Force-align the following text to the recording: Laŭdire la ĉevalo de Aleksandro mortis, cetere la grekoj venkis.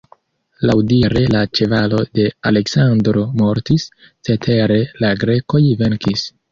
Laŭdire 0.69 1.21
la 1.35 1.41
ĉevalo 1.59 2.01
de 2.21 2.27
Aleksandro 2.53 3.29
mortis, 3.43 3.89
cetere 4.29 4.85
la 5.05 5.15
grekoj 5.25 5.67
venkis. 5.85 6.31